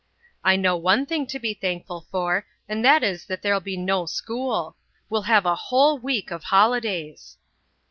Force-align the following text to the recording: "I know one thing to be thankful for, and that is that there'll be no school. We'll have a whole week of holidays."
"I 0.43 0.55
know 0.55 0.77
one 0.77 1.05
thing 1.05 1.27
to 1.27 1.37
be 1.37 1.53
thankful 1.53 2.07
for, 2.09 2.47
and 2.67 2.83
that 2.83 3.03
is 3.03 3.25
that 3.27 3.43
there'll 3.43 3.59
be 3.59 3.77
no 3.77 4.07
school. 4.07 4.75
We'll 5.11 5.21
have 5.29 5.45
a 5.45 5.53
whole 5.53 5.99
week 5.99 6.31
of 6.31 6.45
holidays." 6.45 7.37